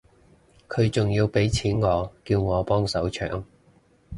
[0.67, 3.43] 佢仲要畀錢我叫我幫手搶